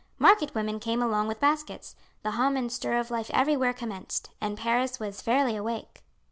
[0.17, 4.57] Market women came along with baskets, the hum and stir of life everywhere commenced, and
[4.57, 6.01] Paris was fairly awake.